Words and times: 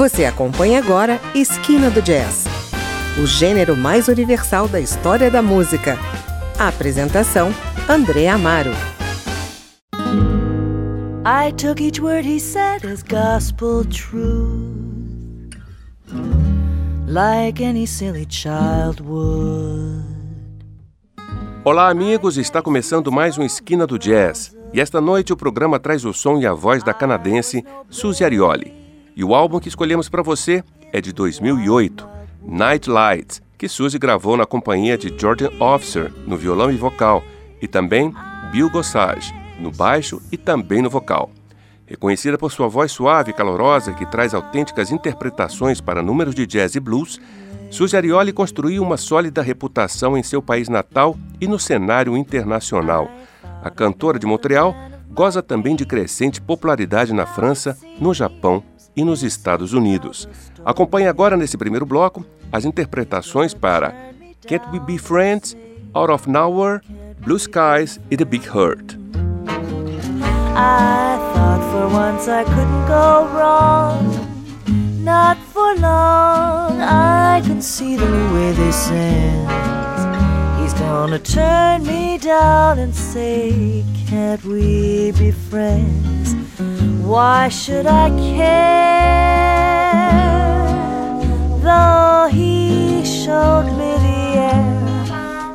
Você 0.00 0.24
acompanha 0.24 0.78
agora 0.78 1.20
Esquina 1.34 1.90
do 1.90 2.00
Jazz, 2.00 2.46
o 3.22 3.26
gênero 3.26 3.76
mais 3.76 4.08
universal 4.08 4.66
da 4.66 4.80
história 4.80 5.30
da 5.30 5.42
música. 5.42 5.98
A 6.58 6.68
apresentação: 6.68 7.52
André 7.86 8.26
Amaro. 8.26 8.70
I 11.22 11.52
took 11.52 11.82
each 11.82 12.00
word 12.00 12.26
he 12.26 12.40
said 12.40 12.86
as 12.86 13.02
gospel 13.02 13.84
truth, 13.84 15.54
like 17.06 17.62
any 17.62 17.86
silly 17.86 18.26
child 18.26 19.02
would. 19.02 20.02
Olá, 21.62 21.90
amigos! 21.90 22.38
Está 22.38 22.62
começando 22.62 23.12
mais 23.12 23.36
um 23.36 23.42
Esquina 23.42 23.86
do 23.86 23.98
Jazz. 23.98 24.56
E 24.72 24.80
esta 24.80 24.98
noite 24.98 25.30
o 25.34 25.36
programa 25.36 25.78
traz 25.78 26.06
o 26.06 26.14
som 26.14 26.38
e 26.38 26.46
a 26.46 26.54
voz 26.54 26.82
da 26.82 26.94
canadense 26.94 27.62
Suzy 27.90 28.24
Arioli. 28.24 28.79
E 29.16 29.24
o 29.24 29.34
álbum 29.34 29.58
que 29.58 29.68
escolhemos 29.68 30.08
para 30.08 30.22
você 30.22 30.62
é 30.92 31.00
de 31.00 31.12
2008, 31.12 32.08
Night 32.42 32.88
Lights, 32.88 33.42
que 33.58 33.68
Suzy 33.68 33.98
gravou 33.98 34.36
na 34.36 34.46
companhia 34.46 34.96
de 34.96 35.12
Jordan 35.18 35.50
Officer 35.60 36.12
no 36.26 36.36
violão 36.36 36.70
e 36.70 36.76
vocal, 36.76 37.22
e 37.60 37.68
também 37.68 38.14
Bill 38.50 38.70
Gossage 38.70 39.34
no 39.60 39.70
baixo 39.70 40.20
e 40.32 40.36
também 40.36 40.80
no 40.80 40.88
vocal. 40.90 41.30
Reconhecida 41.86 42.38
por 42.38 42.50
sua 42.50 42.68
voz 42.68 42.90
suave 42.90 43.30
e 43.30 43.34
calorosa, 43.34 43.92
que 43.92 44.06
traz 44.06 44.32
autênticas 44.32 44.90
interpretações 44.90 45.80
para 45.80 46.02
números 46.02 46.34
de 46.34 46.46
jazz 46.46 46.74
e 46.74 46.80
blues, 46.80 47.20
Suzy 47.70 47.96
Arioli 47.96 48.32
construiu 48.32 48.82
uma 48.82 48.96
sólida 48.96 49.42
reputação 49.42 50.16
em 50.16 50.22
seu 50.22 50.40
país 50.40 50.68
natal 50.68 51.16
e 51.40 51.46
no 51.46 51.58
cenário 51.58 52.16
internacional. 52.16 53.10
A 53.62 53.70
cantora 53.70 54.18
de 54.18 54.26
Montreal 54.26 54.74
goza 55.10 55.42
também 55.42 55.76
de 55.76 55.84
crescente 55.84 56.40
popularidade 56.40 57.12
na 57.12 57.26
França, 57.26 57.76
no 58.00 58.14
Japão 58.14 58.64
e 58.96 59.04
nos 59.04 59.22
Estados 59.22 59.72
Unidos. 59.72 60.28
Acompanhe 60.64 61.06
agora 61.06 61.36
nesse 61.36 61.56
primeiro 61.56 61.86
bloco 61.86 62.24
as 62.52 62.64
interpretações 62.64 63.54
para 63.54 63.94
Can't 64.46 64.66
We 64.72 64.80
Be 64.80 64.98
Friends, 64.98 65.56
Out 65.94 66.12
of 66.12 66.28
Nowhere, 66.28 66.80
Blue 67.20 67.38
Skies 67.38 68.00
e 68.10 68.16
The 68.16 68.24
Big 68.24 68.46
Hurt. 68.48 68.98
I 70.56 71.18
thought 71.32 71.62
for 71.70 71.88
once 71.92 72.28
I 72.28 72.44
couldn't 72.44 72.86
go 72.86 73.28
wrong. 73.34 74.30
Not 75.02 75.38
for 75.52 75.74
long, 75.80 76.80
I 76.80 77.40
can 77.46 77.62
see 77.62 77.96
the 77.96 78.04
way 78.04 78.52
this 78.52 78.90
ends. 78.90 79.50
He's 80.70 80.78
gonna 80.78 81.18
turn 81.18 81.84
me 81.84 82.16
down 82.18 82.78
and 82.78 82.94
say, 82.94 83.84
Can't 84.06 84.44
we 84.44 85.10
be 85.18 85.32
friends? 85.32 86.34
Why 87.04 87.48
should 87.48 87.86
I 87.86 88.08
care? 88.36 88.70
Though 91.60 92.28
he 92.30 93.04
showed 93.04 93.66
me 93.80 93.98
the 94.06 94.38
air, 94.38 94.62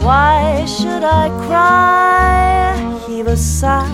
why 0.00 0.64
should 0.64 1.04
I 1.04 1.28
cry? 1.46 3.04
Heave 3.06 3.26
a 3.26 3.36
sigh 3.36 3.84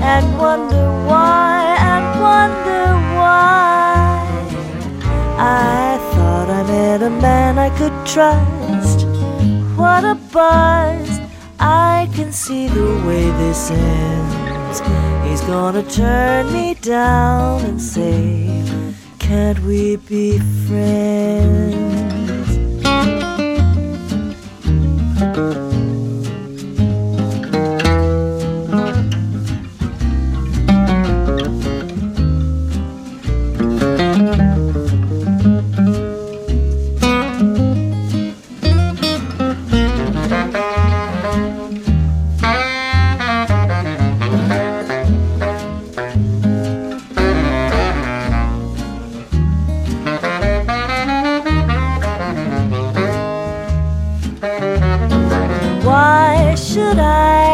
and 0.00 0.38
wonder 0.38 0.86
why, 1.08 1.76
and 1.80 2.20
wonder 2.20 2.94
why. 3.18 4.22
I 5.36 5.98
thought 6.12 6.48
I 6.48 6.62
met 6.62 7.02
a 7.02 7.10
man 7.10 7.58
I 7.58 7.70
could 7.76 8.06
trust. 8.06 9.07
A 10.04 10.14
buzz! 10.32 11.20
I 11.58 12.08
can 12.14 12.30
see 12.32 12.68
the 12.68 13.02
way 13.04 13.24
this 13.42 13.70
ends. 13.70 14.80
He's 15.28 15.40
gonna 15.40 15.82
turn 15.82 16.52
me 16.52 16.74
down 16.74 17.62
and 17.64 17.82
say, 17.82 18.62
Can't 19.18 19.58
we 19.60 19.96
be 19.96 20.38
friends? 20.68 22.07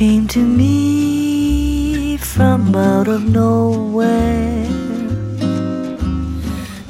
came 0.00 0.26
to 0.26 0.42
me 0.42 2.16
from 2.16 2.74
out 2.74 3.06
of 3.06 3.22
nowhere. 3.28 4.64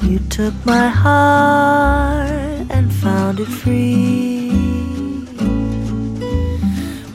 You 0.05 0.21
took 0.29 0.55
my 0.65 0.89
heart 0.89 2.31
and 2.71 2.95
found 2.95 3.41
it 3.41 3.49
free. 3.49 4.53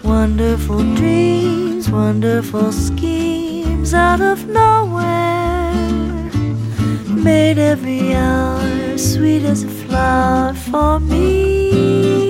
Wonderful 0.03 0.83
dreams, 0.95 1.89
wonderful 1.89 2.73
schemes 2.73 3.93
out 3.93 4.19
of 4.19 4.45
nowhere. 4.49 5.71
Made 7.07 7.57
every 7.57 8.13
hour 8.13 8.97
sweet 8.97 9.43
as 9.45 9.63
a 9.63 9.69
flower 9.69 10.53
for 10.53 10.99
me. 10.99 12.24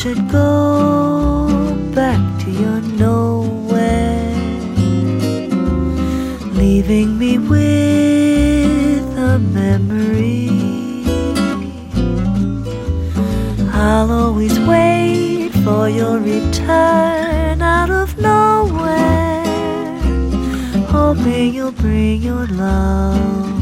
Should 0.00 0.30
go 0.30 1.46
back 1.94 2.22
to 2.40 2.50
your 2.50 2.80
nowhere, 2.80 4.34
leaving 6.54 7.18
me 7.18 7.36
with 7.36 9.04
a 9.18 9.38
memory, 9.38 10.48
I'll 13.74 14.10
always 14.10 14.58
wait 14.60 15.50
for 15.64 15.90
your 15.90 16.18
return 16.18 17.60
out 17.60 17.90
of 17.90 18.16
nowhere, 18.16 19.44
hoping 20.88 21.52
you'll 21.52 21.72
bring 21.72 22.22
your 22.22 22.46
love 22.46 23.59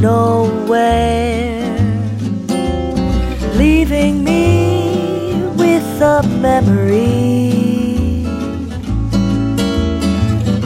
nowhere, 0.00 1.76
leaving 3.56 4.24
me 4.24 5.34
with 5.56 6.02
a 6.02 6.22
memory. 6.40 8.24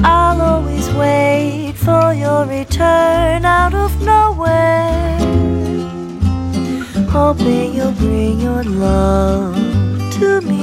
I'll 0.03 0.41
always 0.41 0.89
wait 0.95 1.75
for 1.77 2.15
your 2.15 2.47
return 2.47 3.45
out 3.45 3.75
of 3.75 3.91
nowhere, 4.03 5.19
hoping 7.11 7.75
you'll 7.75 7.93
bring 7.93 8.41
your 8.41 8.65
love 8.65 9.57
to 10.19 10.41
me. 10.43 10.60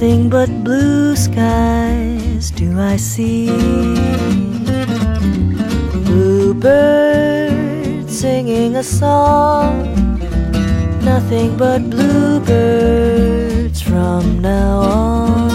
Nothing 0.00 0.30
but 0.30 0.48
blue 0.64 1.14
skies 1.14 2.50
do 2.52 2.80
I 2.80 2.96
see. 2.96 3.46
Bluebirds 6.04 6.70
singing 8.18 8.76
a 8.76 8.82
song, 8.82 9.94
nothing 11.04 11.56
but 11.56 11.90
bluebirds 11.90 13.80
from 13.82 14.40
now 14.40 14.78
on. 14.80 15.50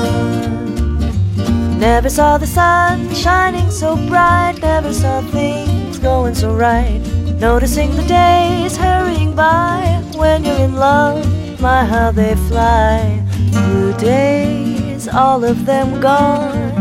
Never 1.80 2.10
saw 2.10 2.38
the 2.38 2.48
sun 2.48 3.13
shining 3.16 3.72
so 3.72 3.95
bright, 4.07 4.60
never 4.62 4.94
saw 4.94 5.22
things 5.31 5.98
going 5.98 6.36
so 6.36 6.54
right. 6.54 7.14
Noticing 7.39 7.95
the 7.95 8.03
days 8.03 8.77
hurrying 8.77 9.35
by 9.35 10.01
when 10.15 10.43
you're 10.45 10.55
in 10.55 10.75
love, 10.75 11.25
my 11.59 11.83
how 11.85 12.11
they 12.11 12.35
fly 12.47 13.21
blue 13.51 13.93
days, 13.97 15.07
all 15.07 15.43
of 15.43 15.65
them 15.65 15.99
gone. 15.99 16.75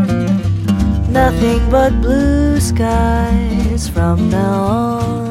Nothing 1.11 1.69
but 1.69 1.91
blue 2.01 2.59
skies 2.59 3.87
from 3.89 4.29
now 4.29 4.63
on. 4.63 5.24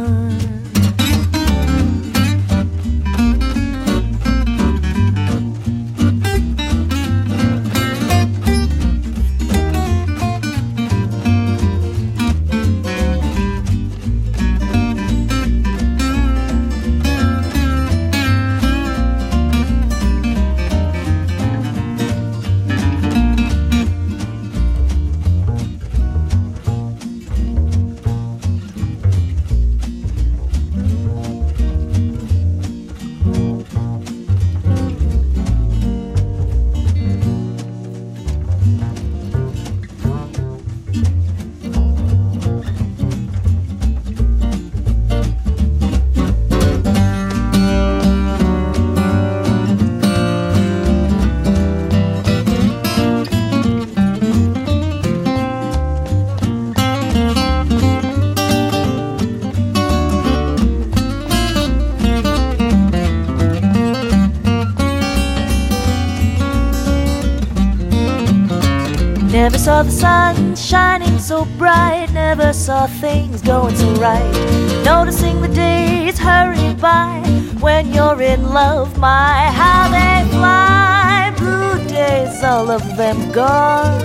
Saw 69.65 69.83
the 69.83 69.91
sun 69.91 70.55
shining 70.55 71.19
so 71.19 71.47
bright, 71.57 72.13
never 72.13 72.53
saw 72.53 72.87
things 72.87 73.41
going 73.41 73.75
so 73.75 73.91
right. 73.95 74.85
Noticing 74.85 75.41
the 75.41 75.49
days 75.49 76.19
hurrying 76.19 76.77
by 76.77 77.23
when 77.61 77.91
you're 77.91 78.21
in 78.21 78.53
love, 78.53 78.99
my 78.99 79.51
how 79.61 79.89
they 79.89 80.31
fly. 80.33 81.33
Blue 81.39 81.83
days, 81.89 82.45
all 82.45 82.71
of 82.71 82.83
them 82.99 83.33
gone. 83.33 84.03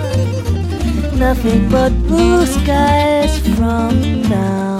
Nothing 1.18 1.68
but 1.68 1.90
blue 2.08 2.46
skies 2.46 3.38
from 3.58 4.22
now 4.30 4.79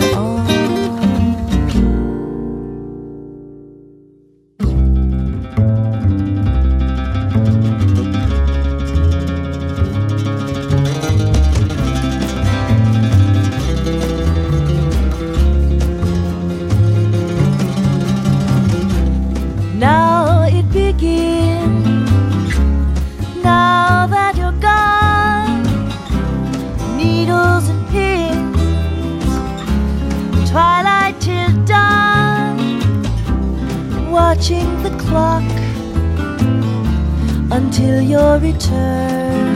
your 38.11 38.39
return. 38.39 39.55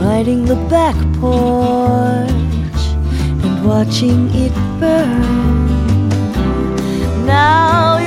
Riding 0.00 0.44
the 0.44 0.54
back 0.70 0.96
porch 1.18 2.82
and 3.44 3.66
watching 3.66 4.30
it 4.32 4.54
burn. 4.78 6.08
Now 7.26 7.97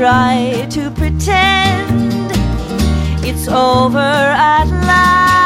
try 0.00 0.66
to 0.70 0.90
pretend 0.92 2.32
it's 3.22 3.48
over 3.48 3.98
at 3.98 4.64
last. 4.66 5.39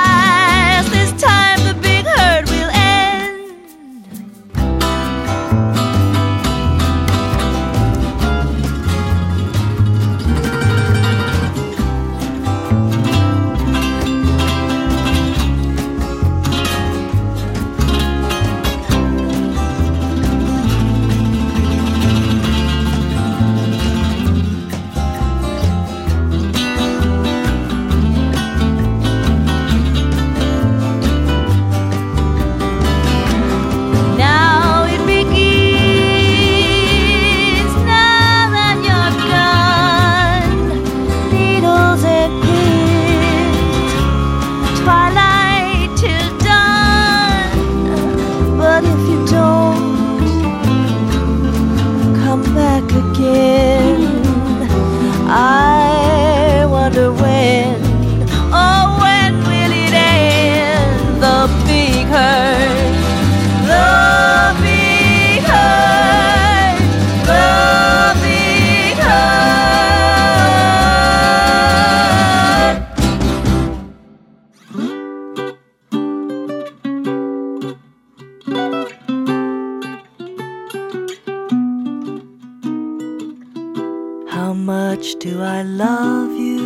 Do 85.35 85.43
I 85.43 85.63
love 85.63 86.31
you? 86.49 86.63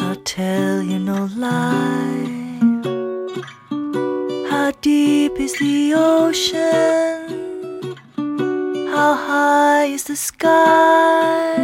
I'll 0.00 0.22
tell 0.24 0.82
you 0.82 0.98
no 0.98 1.28
lie. 1.36 2.26
How 4.50 4.72
deep 4.80 5.38
is 5.38 5.54
the 5.60 5.94
ocean? 5.94 7.16
How 8.94 9.14
high 9.14 9.84
is 9.96 10.04
the 10.04 10.16
sky? 10.16 11.59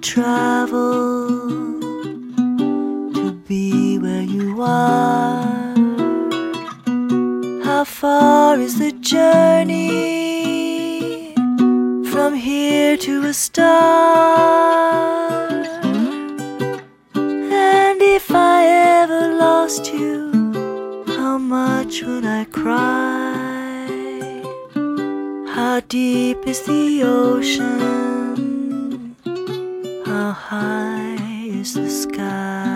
Travel 0.00 1.28
to 3.14 3.32
be 3.48 3.98
where 3.98 4.22
you 4.22 4.62
are? 4.62 5.74
How 7.64 7.84
far 7.84 8.58
is 8.58 8.78
the 8.78 8.92
journey 8.92 9.94
from 12.10 12.34
here 12.34 12.96
to 12.98 13.24
a 13.26 13.34
star? 13.34 13.78
And 17.14 18.00
if 18.00 18.30
I 18.30 18.66
ever 19.02 19.34
lost 19.34 19.92
you, 19.92 21.04
how 21.06 21.38
much 21.38 22.02
would 22.02 22.24
I 22.24 22.44
cry? 22.44 23.86
How 25.54 25.80
deep 25.88 26.46
is 26.46 26.62
the 26.62 27.02
ocean? 27.02 28.07
How 30.18 30.32
high 30.32 31.16
is 31.46 31.74
the 31.74 31.88
sky? 31.88 32.67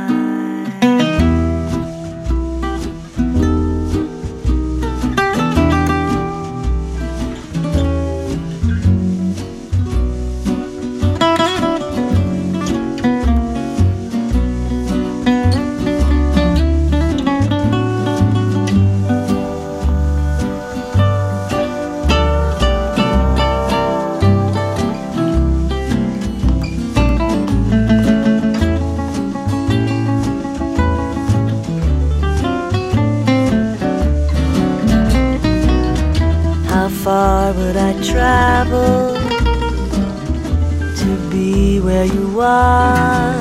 Are? 42.63 43.33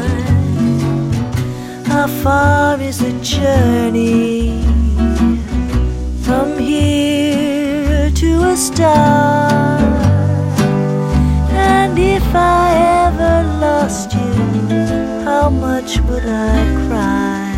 How 1.92 2.08
far 2.24 2.80
is 2.90 2.98
the 3.06 3.14
journey 3.22 4.64
from 6.26 6.48
here 6.58 8.10
to 8.22 8.30
a 8.54 8.56
star? 8.56 9.80
And 11.74 11.98
if 12.00 12.28
I 12.34 12.66
ever 13.06 13.36
lost 13.66 14.14
you, 14.22 14.34
how 15.28 15.50
much 15.50 15.92
would 16.08 16.28
I 16.58 16.60
cry? 16.88 17.52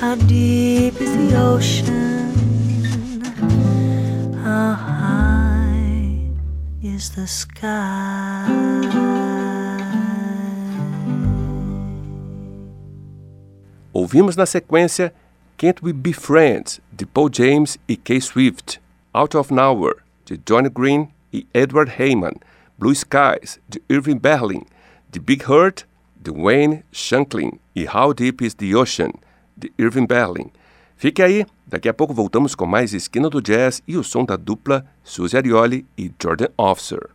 How 0.00 0.14
deep 0.34 0.94
is 1.06 1.12
the 1.22 1.30
ocean? 1.52 2.32
How 4.46 4.68
high 4.74 6.18
is 6.82 7.10
the 7.16 7.26
sky? 7.26 8.51
Ouvimos 14.12 14.36
na 14.36 14.44
sequência 14.44 15.10
Can't 15.56 15.82
We 15.82 15.90
Be 15.94 16.12
Friends, 16.12 16.82
de 16.92 17.06
Paul 17.06 17.30
James 17.32 17.78
e 17.88 17.96
Kay 17.96 18.20
Swift, 18.20 18.78
Out 19.14 19.34
of 19.34 19.54
Nowhere, 19.54 20.00
de 20.26 20.36
Johnny 20.36 20.68
Green 20.68 21.08
e 21.32 21.46
Edward 21.54 21.90
Heyman, 21.98 22.34
Blue 22.78 22.94
Skies, 22.94 23.58
de 23.66 23.80
Irving 23.88 24.18
Berlin, 24.18 24.66
The 25.12 25.18
Big 25.18 25.44
Hurt, 25.48 25.86
de 26.14 26.30
Wayne 26.30 26.84
Shanklin 26.92 27.58
e 27.74 27.86
How 27.86 28.12
Deep 28.12 28.44
is 28.44 28.52
the 28.56 28.76
Ocean, 28.76 29.12
de 29.56 29.72
Irving 29.78 30.06
Berlin. 30.06 30.52
Fique 30.94 31.22
aí, 31.22 31.46
daqui 31.66 31.88
a 31.88 31.94
pouco 31.94 32.12
voltamos 32.12 32.54
com 32.54 32.66
mais 32.66 32.92
Esquina 32.92 33.30
do 33.30 33.40
Jazz 33.40 33.82
e 33.88 33.96
o 33.96 34.04
som 34.04 34.26
da 34.26 34.36
dupla 34.36 34.84
Suzy 35.02 35.38
Arioli 35.38 35.86
e 35.96 36.12
Jordan 36.22 36.48
Officer. 36.58 37.08